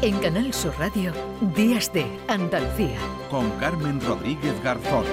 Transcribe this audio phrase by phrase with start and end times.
[0.00, 1.12] En Canal Sur Radio,
[1.56, 2.96] Días de Andalucía.
[3.32, 5.04] Con Carmen Rodríguez Garzón.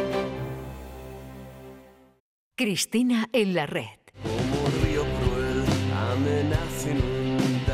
[2.56, 3.98] Cristina en la red.
[4.22, 5.66] Como río cruel,
[6.12, 7.66] amenaza inundación.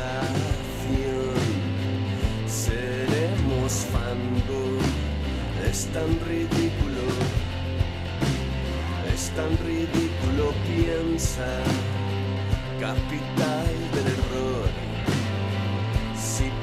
[2.46, 4.78] Seremos fango,
[5.68, 7.04] es tan ridículo,
[9.12, 11.62] es tan ridículo, piensa,
[12.80, 14.70] capital del error.
[16.16, 16.61] Si.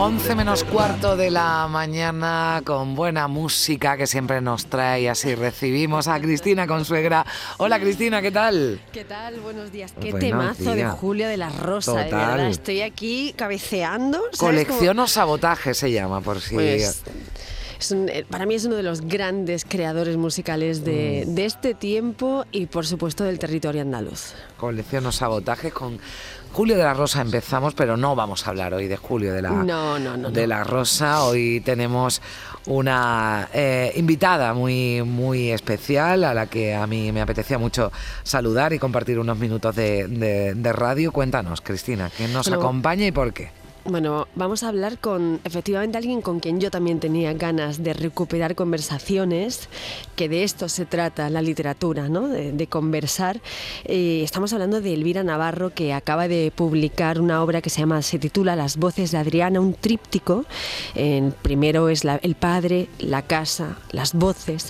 [0.00, 5.34] 11 menos cuarto de la mañana con buena música que siempre nos trae y así
[5.34, 7.26] recibimos a Cristina Consuegra.
[7.56, 8.80] Hola Cristina, ¿qué tal?
[8.92, 9.40] ¿Qué tal?
[9.40, 9.92] Buenos días.
[10.00, 10.84] Qué Buenos temazo de.
[10.84, 12.30] Julio de la Rosa, de Total.
[12.30, 12.48] verdad.
[12.48, 14.18] Estoy aquí cabeceando.
[14.18, 16.54] ¿sabes Colección o sabotaje se llama, por si...
[16.54, 16.60] cómo?
[16.60, 17.02] Pues,
[17.78, 21.34] es un- eh, para mí es uno de los grandes creadores musicales de, Mm.
[21.34, 24.32] de este tiempo y por supuesto del territorio andaluz.
[24.56, 25.98] Colección o sabotaje con
[26.52, 29.50] Julio de la Rosa empezamos, pero no vamos a hablar hoy de Julio de la,
[29.50, 31.22] No, no, no, de la Rosa.
[31.24, 32.22] Hoy tenemos
[32.66, 38.72] una eh, invitada muy, muy especial a la que a mí me apetecía mucho saludar
[38.72, 41.12] y compartir unos minutos de, de- de radio.
[41.12, 43.50] Cuéntanos, Cristina, ¿quién nos acompaña y por qué?
[43.84, 48.54] Bueno, vamos a hablar con efectivamente alguien con quien yo también tenía ganas de recuperar
[48.54, 49.70] conversaciones,
[50.14, 52.28] que de esto se trata la literatura, ¿no?
[52.28, 53.40] de, conversar.
[53.86, 58.02] Eh, estamos hablando de Elvira Navarro, que acaba de publicar una obra que se llama,
[58.02, 60.44] se titula Las voces de Adriana, un tríptico.
[61.40, 64.68] Primero es la- el padre, la casa, las voces.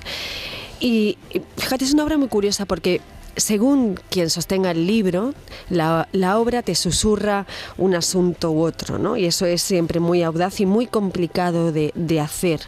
[0.78, 1.18] Y
[1.56, 3.00] fíjate, es una obra muy curiosa porque
[3.38, 5.34] según quien sostenga el libro,
[5.70, 9.16] la, la obra te susurra un asunto u otro, ¿no?
[9.16, 12.60] Y eso es siempre muy audaz y muy complicado de, de hacer.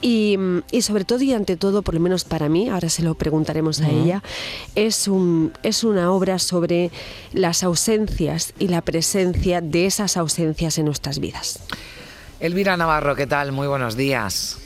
[0.00, 0.38] Y,
[0.70, 3.80] y sobre todo y ante todo, por lo menos para mí, ahora se lo preguntaremos
[3.80, 4.22] a ella,
[4.74, 6.90] es, un, es una obra sobre
[7.32, 11.60] las ausencias y la presencia de esas ausencias en nuestras vidas.
[12.40, 13.52] Elvira Navarro, ¿qué tal?
[13.52, 14.58] Muy buenos días.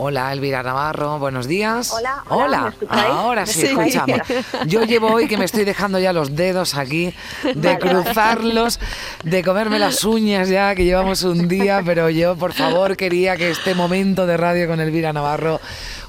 [0.00, 1.92] Hola, Elvira Navarro, buenos días.
[1.92, 3.66] Hola, hola, ahora sí, Sí.
[3.66, 4.20] escuchamos.
[4.66, 7.12] Yo llevo hoy que me estoy dejando ya los dedos aquí,
[7.42, 7.78] de vale.
[7.80, 8.78] cruzarlos,
[9.24, 13.50] de comerme las uñas ya, que llevamos un día, pero yo, por favor, quería que
[13.50, 15.60] este momento de radio con Elvira Navarro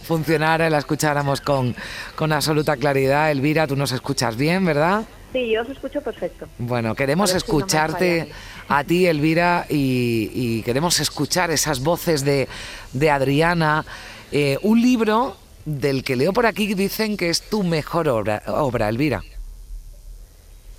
[0.03, 1.75] funcionara y la escucháramos con,
[2.15, 3.31] con absoluta claridad.
[3.31, 5.01] Elvira, tú nos escuchas bien, ¿verdad?
[5.31, 6.47] Sí, yo os escucho perfecto.
[6.57, 8.31] Bueno, queremos A ver si no me escucharte
[8.67, 12.47] a ti, Elvira, y, y queremos escuchar esas voces de,
[12.93, 13.85] de Adriana.
[14.31, 15.35] Eh, un libro
[15.65, 19.21] del que leo por aquí dicen que es tu mejor obra, obra Elvira.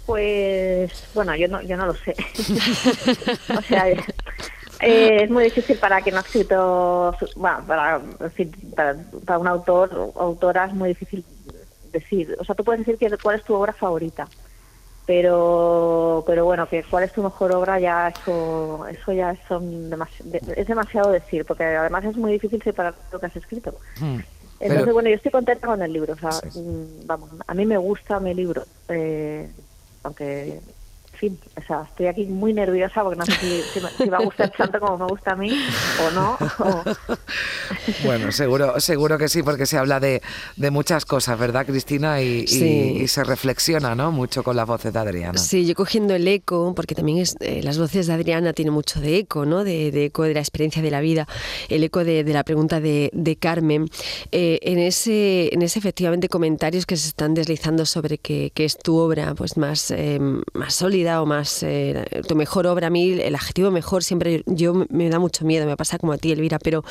[0.07, 2.17] Pues bueno, yo no, yo no lo sé.
[3.57, 3.99] o sea, eh,
[5.23, 8.01] es muy difícil para quien no ha escrito, su- bueno, para,
[8.75, 11.25] para, para un autor o autora es muy difícil
[11.93, 12.37] decir.
[12.41, 14.29] O sea, tú puedes decir que cuál es tu obra favorita,
[15.07, 20.23] pero pero bueno, que cuál es tu mejor obra ya eso eso ya son demasi-
[20.25, 23.75] de- es demasiado decir, porque además es muy difícil separar lo que has escrito.
[24.01, 24.19] Hmm.
[24.61, 26.13] Entonces, Pero- bueno, yo estoy contenta con el libro.
[26.13, 26.61] O sea, Sí.
[26.61, 28.63] mm, vamos, a mí me gusta mi libro.
[28.89, 29.51] Eh,
[30.03, 30.61] aunque,
[31.21, 34.19] fin, o sea, estoy aquí muy nerviosa porque no sé si, si, me- si va
[34.19, 35.53] a gustar tanto como me gusta a mí
[36.07, 36.39] o no.
[36.59, 36.83] o-
[38.05, 40.23] Bueno, seguro, seguro que sí, porque se habla de,
[40.57, 42.21] de muchas cosas, ¿verdad, Cristina?
[42.23, 42.97] Y, y- Sí.
[43.03, 44.13] y se reflexiona, ¿no?
[44.13, 45.39] Mucho con las voces de Adriana.
[45.39, 49.01] Sí, yo cogiendo el eco, porque también es, eh, las voces de Adriana tienen mucho
[49.01, 49.65] de eco, ¿no?
[49.65, 51.27] De, de eco de la experiencia de la vida,
[51.69, 53.89] el eco de, de la pregunta de, de Carmen.
[54.33, 58.79] Eh, en ese, en ese efectivamente comentarios que se están deslizando sobre que, que es
[58.79, 60.19] tu obra pues más, eh,
[60.55, 64.87] más sólida o más eh, tu mejor obra, a mí el adjetivo mejor siempre yo
[64.89, 66.85] me da mucho miedo, me pasa como a ti, Elvira, pero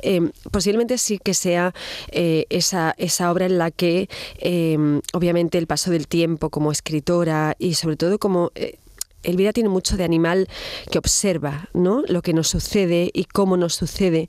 [0.00, 1.74] eh, posiblemente sí que sea
[2.10, 4.08] eh, esa, esa obra en la que
[5.12, 8.52] obviamente el paso del tiempo como escritora y sobre todo como...
[9.22, 10.48] Elvira tiene mucho de animal
[10.90, 12.02] que observa ¿no?
[12.08, 14.28] lo que nos sucede y cómo nos sucede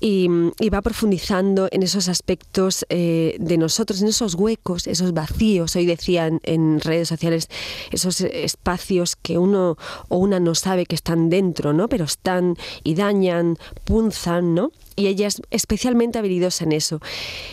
[0.00, 0.28] y,
[0.60, 5.76] y va profundizando en esos aspectos eh, de nosotros, en esos huecos, esos vacíos.
[5.76, 7.48] Hoy decían en redes sociales
[7.90, 9.76] esos espacios que uno
[10.08, 11.88] o una no sabe que están dentro, ¿no?
[11.88, 14.72] pero están y dañan, punzan, ¿no?
[14.96, 17.00] y ella es especialmente habilidosa en eso.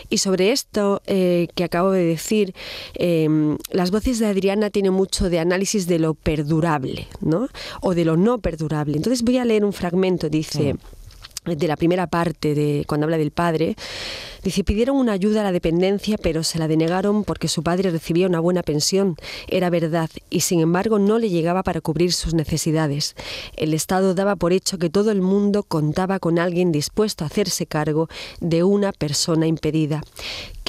[0.09, 2.53] Y sobre esto eh, que acabo de decir,
[2.95, 3.27] eh,
[3.71, 6.68] las voces de Adriana tienen mucho de análisis de lo perdurable,
[7.21, 7.47] ¿no?
[7.81, 8.97] O de lo no perdurable.
[8.97, 10.75] Entonces voy a leer un fragmento, dice,
[11.45, 13.75] de la primera parte de cuando habla del padre.
[14.43, 18.27] Dice, pidieron una ayuda a la dependencia, pero se la denegaron porque su padre recibía
[18.27, 19.15] una buena pensión.
[19.47, 23.15] Era verdad, y sin embargo no le llegaba para cubrir sus necesidades.
[23.55, 27.65] El Estado daba por hecho que todo el mundo contaba con alguien dispuesto a hacerse
[27.65, 28.09] cargo
[28.39, 30.01] de una persona impedida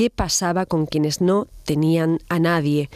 [0.00, 2.88] qué pasaba con quienes no tenían a nadie.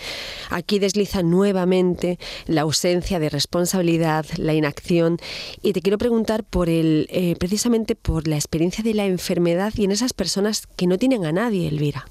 [0.48, 5.18] Aquí desliza nuevamente la ausencia de responsabilidad, la inacción,
[5.60, 9.84] y te quiero preguntar por el, eh, precisamente por la experiencia de la enfermedad y
[9.84, 12.04] en esas personas que no tienen a nadie, Elvira.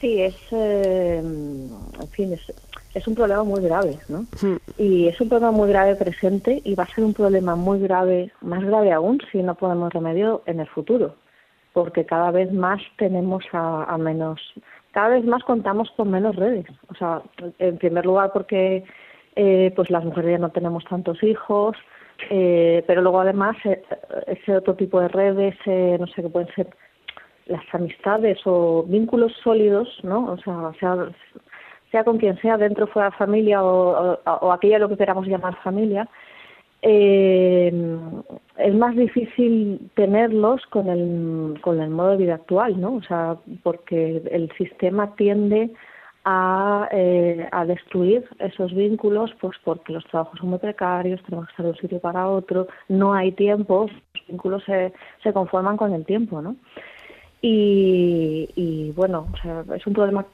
[0.00, 2.52] Sí, es, eh, en fin, es,
[2.94, 4.26] es, un problema muy grave, ¿no?
[4.40, 4.56] Hmm.
[4.76, 8.32] Y es un problema muy grave presente y va a ser un problema muy grave,
[8.40, 11.14] más grave aún, si no ponemos remedio en el futuro
[11.72, 14.40] porque cada vez más tenemos a, menos,
[14.92, 16.66] cada vez más contamos con menos redes.
[16.88, 17.22] O sea,
[17.58, 18.84] en primer lugar porque
[19.36, 21.76] eh, pues las mujeres ya no tenemos tantos hijos,
[22.30, 23.82] eh, pero luego además eh,
[24.26, 26.68] ese otro tipo de redes, no sé, que pueden ser
[27.46, 30.32] las amistades o vínculos sólidos, ¿no?
[30.32, 31.08] O sea, sea,
[31.90, 35.56] sea con quien sea, dentro fuera familia o, o, o aquella lo que queramos llamar
[35.62, 36.08] familia,
[36.82, 37.72] eh,
[38.58, 42.94] es más difícil tenerlos con el, con el modo de vida actual, ¿no?
[42.94, 45.70] O sea, porque el sistema tiende
[46.24, 51.52] a, eh, a destruir esos vínculos, pues porque los trabajos son muy precarios, tenemos que
[51.52, 54.92] estar de un sitio para otro, no hay tiempo, los vínculos se,
[55.22, 56.56] se conforman con el tiempo, ¿no?
[57.44, 60.24] Y, y bueno, o sea, es un problema,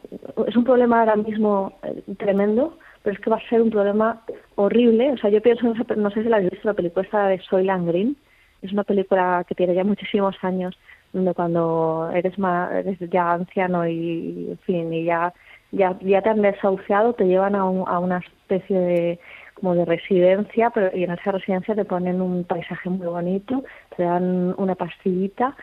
[0.46, 4.20] es un problema ahora mismo eh, tremendo pero es que va a ser un problema
[4.56, 5.12] horrible.
[5.12, 8.17] O sea, yo pienso, no sé si la habéis visto, la película de Soylent Green.
[8.62, 10.76] Es una película que tiene ya muchísimos años,
[11.12, 15.32] donde cuando eres, eres ya anciano y, en fin, y ya,
[15.73, 19.20] ya, ya te han desahuciado, te llevan a, a una especie de
[19.55, 23.65] como de residencia, pero y en esa residencia te ponen un paisaje muy bonito,
[23.97, 25.56] te dan una pastillita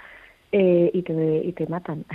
[0.52, 2.06] eh, y, te, y te matan.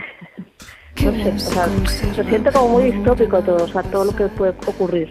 [1.05, 4.27] no sé, o sea, se siente como muy distópico todo, o sea, todo lo que
[4.29, 5.11] puede ocurrir.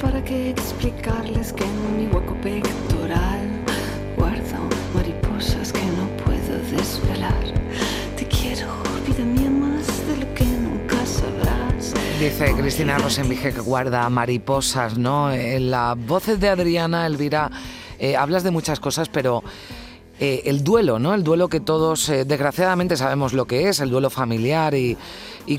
[0.00, 3.48] ¿Para qué explicarles que en mi hueco pectoral
[4.16, 7.67] guardo mariposas que no puedo desvelar?
[12.18, 15.30] Dice Cristina Rosenvige que guarda mariposas, ¿no?
[15.30, 17.48] En las voces de Adriana, Elvira,
[18.00, 19.44] eh, hablas de muchas cosas, pero
[20.20, 21.14] eh, el duelo, ¿no?
[21.14, 24.96] El duelo que todos, eh, desgraciadamente, sabemos lo que es, el duelo familiar y,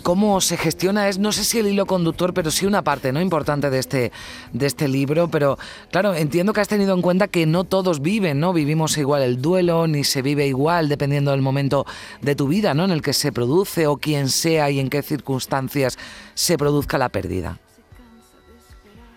[0.03, 3.21] cómo se gestiona es, no sé si el hilo conductor, pero sí una parte ¿no?
[3.21, 4.11] importante de este,
[4.53, 5.29] de este libro.
[5.29, 5.57] Pero
[5.91, 8.53] claro, entiendo que has tenido en cuenta que no todos viven, ¿no?
[8.53, 11.85] Vivimos igual el duelo, ni se vive igual dependiendo del momento
[12.21, 12.85] de tu vida, ¿no?
[12.85, 15.97] En el que se produce o quién sea y en qué circunstancias
[16.33, 17.57] se produzca la pérdida.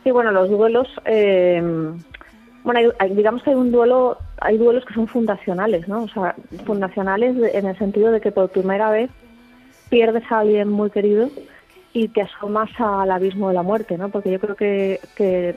[0.05, 0.89] Sí, bueno, los duelos.
[1.05, 1.93] Eh
[2.65, 6.05] bueno, digamos que hay un duelo, hay duelos que son fundacionales, ¿no?
[6.05, 6.35] O sea,
[6.65, 9.11] fundacionales en el sentido de que por primera vez
[9.89, 11.29] pierdes a alguien muy querido
[11.93, 14.09] y te asomas al abismo de la muerte, ¿no?
[14.09, 15.57] Porque yo creo que, que,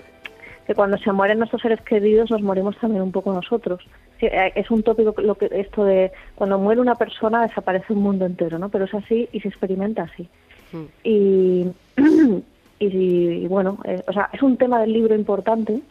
[0.76, 3.82] cuando se mueren nuestros seres queridos nos morimos también un poco nosotros.
[4.20, 8.26] Eh, es un tópico lo que esto de cuando muere una persona desaparece un mundo
[8.26, 8.70] entero, ¿no?
[8.70, 10.28] Pero es así y se experimenta así.
[10.72, 10.84] Mm.
[11.04, 11.72] Y,
[12.80, 15.82] y, bueno, eh, o sea, es un tema del libro importante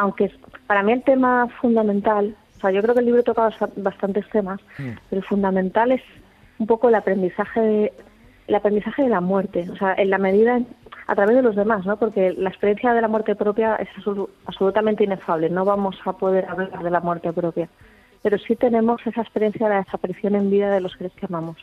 [0.00, 0.30] aunque
[0.66, 4.60] para mí el tema fundamental, o sea, yo creo que el libro toca bastantes temas,
[4.78, 4.90] mm.
[5.10, 6.02] pero el fundamental es
[6.58, 7.92] un poco el aprendizaje de,
[8.46, 10.60] el aprendizaje de la muerte, o sea, en la medida
[11.06, 11.96] a través de los demás, ¿no?
[11.96, 13.88] Porque la experiencia de la muerte propia es
[14.46, 17.68] absolutamente inefable, no vamos a poder hablar de la muerte propia,
[18.22, 21.56] pero sí tenemos esa experiencia de la desaparición en vida de los seres que amamos.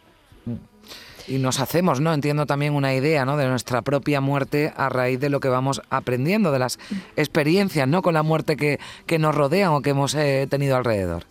[1.27, 2.13] Y nos hacemos, ¿no?
[2.13, 3.37] Entiendo también una idea, ¿no?
[3.37, 6.79] De nuestra propia muerte a raíz de lo que vamos aprendiendo, de las
[7.15, 8.01] experiencias, ¿no?
[8.01, 11.23] Con la muerte que, que nos rodean o que hemos eh, tenido alrededor.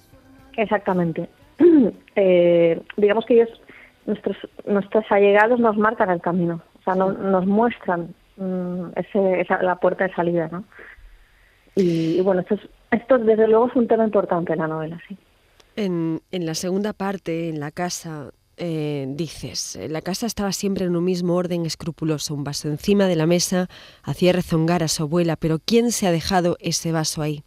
[0.57, 1.29] Exactamente.
[2.15, 3.49] Eh, digamos que ellos,
[4.05, 9.77] nuestros, nuestros allegados nos marcan el camino, o sea, nos muestran mm, ese, esa, la
[9.77, 10.65] puerta de salida, ¿no?
[11.75, 12.59] Y, bueno, esto,
[12.91, 15.17] esto desde luego es un tema importante en la novela, sí.
[15.75, 18.31] En, en la segunda parte, en la casa,
[18.65, 23.17] eh, dices, la casa estaba siempre en un mismo orden escrupuloso, un vaso encima de
[23.17, 23.69] la mesa
[24.05, 27.43] hacía rezongar a su abuela, pero ¿quién se ha dejado ese vaso ahí?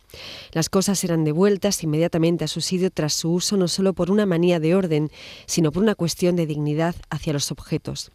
[0.52, 4.26] Las cosas eran devueltas inmediatamente a su sitio tras su uso no solo por una
[4.26, 5.10] manía de orden,
[5.46, 8.12] sino por una cuestión de dignidad hacia los objetos.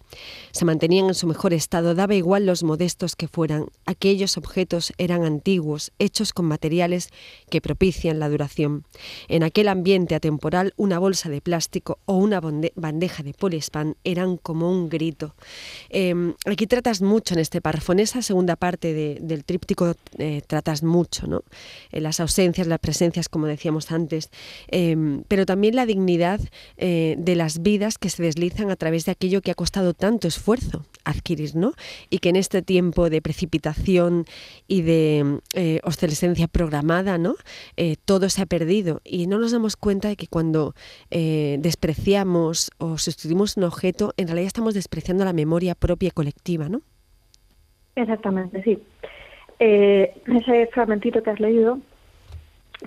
[0.50, 5.24] Se mantenían en su mejor estado, daba igual los modestos que fueran, aquellos objetos eran
[5.24, 7.08] antiguos, hechos con materiales
[7.48, 8.84] que propician la duración.
[9.28, 14.36] En aquel ambiente atemporal, una bolsa de plástico o una bandeja bandeja de poliespan eran
[14.36, 15.34] como un grito.
[15.88, 18.88] Em, aquí tratas mucho en este párrafo, en esa segunda parte
[19.20, 21.42] del tríptico eh, tratas mucho, ¿no?
[21.92, 24.30] En las ausencias, las presencias, como decíamos antes,
[24.68, 26.40] em, pero también la dignidad
[26.76, 30.26] eh, de las vidas que se deslizan a través de aquello que ha costado tanto
[30.26, 31.72] esfuerzo adquirir, ¿no?
[32.10, 34.26] Y que en este tiempo de precipitación
[34.68, 37.36] y de eh, obsolescencia programada, ¿no?
[37.76, 40.74] Eh, todo se ha perdido y no nos damos cuenta de que cuando
[41.10, 46.68] eh, despreciamos o sustituimos un objeto, en realidad estamos despreciando la memoria propia y colectiva,
[46.68, 46.80] ¿no?
[47.94, 48.82] Exactamente, sí.
[49.58, 51.78] ese fragmentito que has leído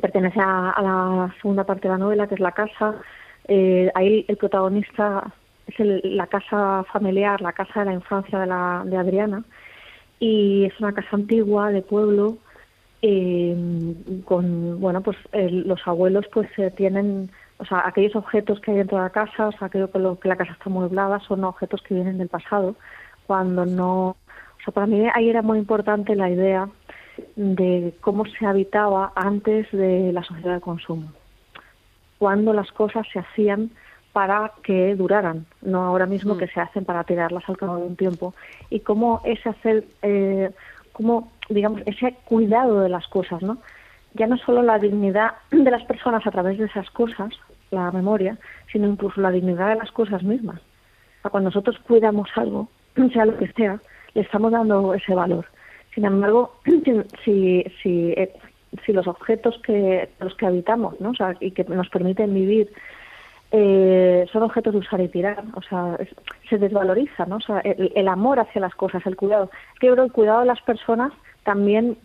[0.01, 2.95] pertenece a, la segunda parte de la novela, que es la casa.
[3.93, 5.31] ahí el protagonista
[5.67, 9.43] es la casa familiar, la casa de la infancia de, la, de Adriana,
[10.19, 12.37] y es una casa antigua de pueblo
[13.01, 13.53] eh,
[14.23, 18.97] con bueno pues los abuelos pues eh, tienen o sea aquellos objetos que hay dentro
[18.97, 21.81] de la casa o sea aquello que, lo, que la casa está mueblada son objetos
[21.81, 22.75] que vienen del pasado
[23.27, 26.69] cuando no o sea para mí ahí era muy importante la idea
[27.35, 31.11] de cómo se habitaba antes de la sociedad de consumo
[32.17, 33.71] cuando las cosas se hacían
[34.13, 36.37] para que duraran, no ahora mismo mm.
[36.37, 38.33] que se hacen para tirarlas al cabo de un tiempo.
[38.69, 40.51] Y cómo ese hacer, eh,
[40.93, 43.57] como digamos, ese cuidado de las cosas, ¿no?
[44.15, 47.33] Ya no solo la dignidad de las personas a través de esas cosas,
[47.71, 48.37] la memoria,
[48.71, 50.61] sino incluso la dignidad de las cosas mismas.
[51.31, 52.69] cuando nosotros cuidamos algo,
[53.13, 53.79] sea lo que sea,
[54.13, 55.45] le estamos dando ese valor.
[55.93, 56.55] Sin embargo,
[57.23, 58.33] si, si, eh,
[58.85, 61.13] si los objetos que los que habitamos, ¿no?
[61.39, 62.71] Y que nos permiten vivir
[63.55, 65.95] eh, son objetos de usar y tirar, o sea,
[66.49, 67.35] se desvaloriza, ¿no?
[67.35, 69.51] O sea, el, amor hacia las cosas, el cuidado.
[69.79, 71.95] Que el cuidado de las personas también,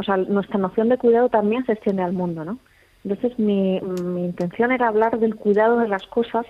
[0.00, 2.58] o sea, nuestra noción de cuidado también se extiende al mundo, ¿no?
[3.04, 6.46] Entonces, mi, mi intención era hablar del cuidado de las cosas,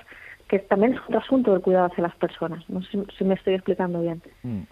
[0.49, 2.69] que también es otro asunto del cuidado hacia las personas.
[2.69, 4.23] No sé si me estoy explicando bien.
[4.42, 4.62] Mm.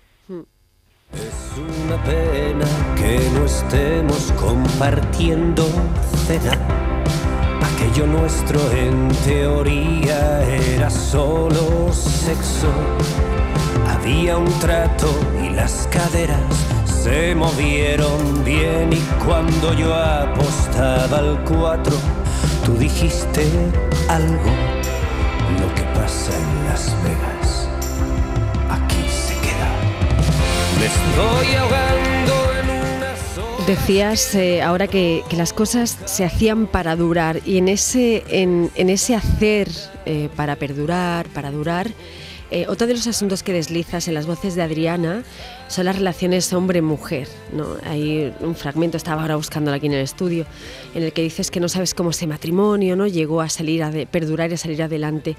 [1.12, 2.66] Es una pena
[2.96, 5.62] que no estemos compartiendo
[6.26, 6.52] cena
[7.62, 10.42] Aquello nuestro en teoría
[10.74, 12.72] era solo sexo.
[13.86, 15.08] Había un trato
[15.42, 21.96] y las caderas se movieron bien y cuando yo apostaba al cuatro,
[22.64, 23.46] tú dijiste
[24.08, 24.52] algo,
[25.60, 27.68] lo que pasa en Las Vegas,
[28.68, 29.70] aquí se queda.
[30.78, 32.08] Me estoy ahogando
[33.68, 39.14] Decías eh, ahora que, las cosas se hacían para durar y en ese, en, ese
[39.14, 39.68] hacer
[40.06, 41.88] eh, para perdurar, para durar,
[42.50, 45.22] eh, otro de los asuntos que deslizas en las voces de Adriana
[45.68, 47.28] son las relaciones hombre-mujer.
[47.52, 47.66] ¿no?
[47.84, 50.46] Hay un fragmento, estaba ahora buscándolo aquí en el estudio,
[50.94, 53.06] en el que dices que no sabes cómo ese matrimonio ¿no?
[53.06, 55.36] llegó a salir a perdurar y a salir adelante,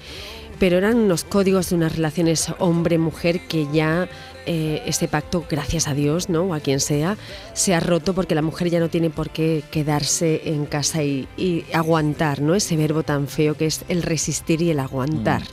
[0.59, 4.07] pero eran unos códigos de unas relaciones hombre-mujer que ya
[4.45, 6.43] eh, este pacto, gracias a Dios, ¿no?
[6.43, 7.17] o a quien sea,
[7.53, 11.27] se ha roto porque la mujer ya no tiene por qué quedarse en casa y,
[11.73, 12.55] aguantar, ¿no?
[12.55, 15.43] Ese verbo tan feo que es el resistir y el aguantar.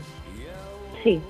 [1.05, 1.21] Sí,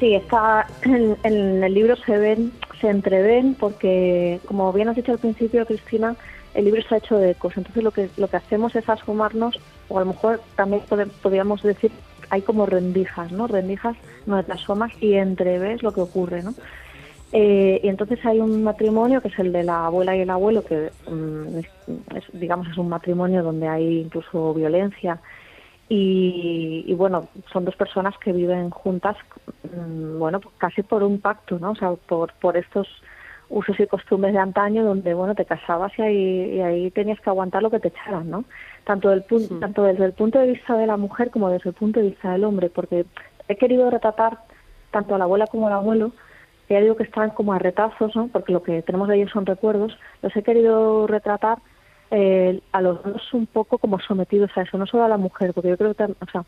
[0.00, 5.18] sí, está en, el libro se ven, se entreven porque, como bien has dicho al
[5.18, 6.16] principio, Cristina,
[6.54, 7.56] el libro está hecho de ecos.
[7.56, 10.82] Entonces lo que lo que hacemos es asomarnos, o a lo mejor también
[11.22, 11.92] podríamos decir
[12.30, 13.46] hay como rendijas, ¿no?
[13.46, 16.54] Rendijas donde te asomas y entreves lo que ocurre, ¿no?
[17.32, 20.64] Eh, y entonces hay un matrimonio que es el de la abuela y el abuelo,
[20.64, 21.58] que mm,
[22.16, 25.20] es, digamos es un matrimonio donde hay incluso violencia
[25.92, 29.16] y, bueno, son dos personas que viven juntas,
[29.64, 31.72] mm, bueno, casi por un pacto, ¿no?
[31.72, 32.86] O sea, por, por estos
[33.48, 37.30] usos y costumbres de antaño donde, bueno, te casabas y ahí, y ahí tenías que
[37.30, 38.44] aguantar lo que te echaran, ¿no?
[38.84, 39.24] tanto, del
[39.60, 42.32] tanto desde el punto de vista de la mujer como desde el punto de vista
[42.32, 43.06] del hombre, porque
[43.48, 44.38] he querido retratar
[44.90, 46.12] tanto a la abuela como al abuelo,
[46.66, 48.28] que ya digo que están como a retazos, ¿no?
[48.28, 51.58] porque lo que tenemos de ellos son recuerdos, los he querido retratar
[52.10, 55.52] eh, a los dos un poco como sometidos a eso, no solo a la mujer,
[55.54, 56.44] porque yo creo que, o sea,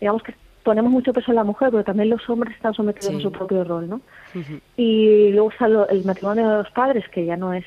[0.00, 3.20] digamos que ponemos mucho peso en la mujer, pero también los hombres están sometidos a
[3.20, 4.00] su propio rol, ¿no?
[4.76, 7.64] Y luego está el matrimonio de los padres, que ya no es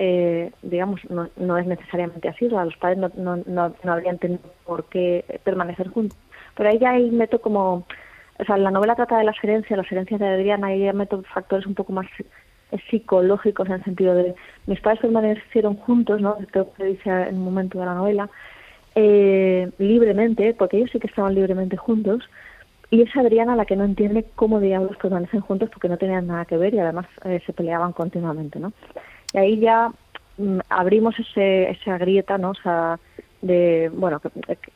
[0.00, 4.16] eh, digamos, no, no, es necesariamente así, o los padres no, no, no, no habrían
[4.16, 6.16] tenido por qué permanecer juntos.
[6.54, 7.84] Pero ahí ya ahí meto como,
[8.38, 11.20] o sea, la novela trata de las herencias, las herencias de Adriana, y ya meto
[11.34, 12.06] factores un poco más
[12.90, 14.34] psicológicos en el sentido de
[14.66, 16.36] mis padres permanecieron juntos, ¿no?
[16.50, 18.28] Creo que dice en un momento de la novela,
[18.94, 22.28] eh, libremente, porque ellos sí que estaban libremente juntos,
[22.90, 26.46] y es Adriana la que no entiende cómo diablos permanecen juntos porque no tenían nada
[26.46, 28.72] que ver y además eh, se peleaban continuamente, ¿no?
[29.34, 29.92] Y ahí ya
[30.38, 32.50] mm, abrimos ese, esa grieta, ¿no?
[32.50, 32.98] O sea,
[33.42, 34.20] de bueno,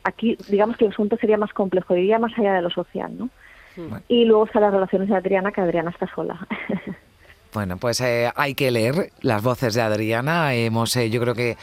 [0.03, 3.29] aquí digamos que el asunto sería más complejo, diría más allá de lo social, ¿no?
[4.07, 6.47] Y luego están las relaciones de Adriana, que Adriana está sola.
[7.53, 10.53] Bueno, pues eh, hay que leer las voces de Adriana.
[10.55, 11.55] Hemos, eh, yo creo que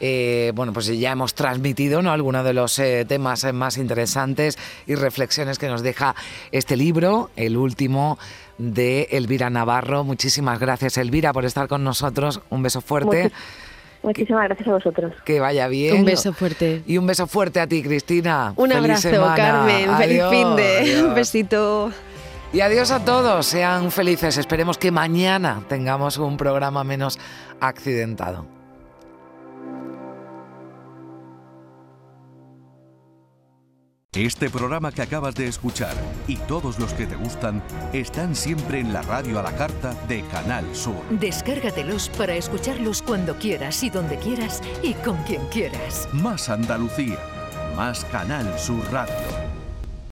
[0.00, 2.12] eh, bueno, pues ya hemos transmitido ¿no?
[2.12, 6.14] algunos de los temas más interesantes y reflexiones que nos deja
[6.52, 8.18] este libro, el último
[8.58, 10.04] de Elvira Navarro.
[10.04, 12.40] Muchísimas gracias, Elvira, por estar con nosotros.
[12.50, 13.30] Un beso fuerte.
[14.02, 15.12] Muchísimas gracias a vosotros.
[15.24, 15.96] Que vaya bien.
[15.96, 16.82] Un beso fuerte.
[16.86, 18.52] Y un beso fuerte a ti, Cristina.
[18.56, 19.96] Un abrazo, Carmen.
[19.96, 21.02] Feliz fin de.
[21.08, 21.92] Un besito.
[22.52, 24.38] Y adiós a todos, sean felices.
[24.38, 27.18] Esperemos que mañana tengamos un programa menos
[27.60, 28.58] accidentado.
[34.14, 35.94] Este programa que acabas de escuchar
[36.26, 37.62] y todos los que te gustan
[37.92, 40.96] están siempre en la radio a la carta de Canal Sur.
[41.10, 46.08] Descárgatelos para escucharlos cuando quieras y donde quieras y con quien quieras.
[46.14, 47.18] Más Andalucía,
[47.76, 49.47] más Canal Sur Radio.